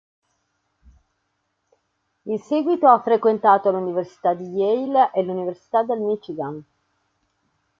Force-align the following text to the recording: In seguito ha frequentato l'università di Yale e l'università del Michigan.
In 2.23 2.39
seguito 2.39 2.87
ha 2.87 2.99
frequentato 3.03 3.69
l'università 3.69 4.33
di 4.33 4.45
Yale 4.47 5.11
e 5.13 5.21
l'università 5.21 5.83
del 5.83 5.99
Michigan. 6.01 6.63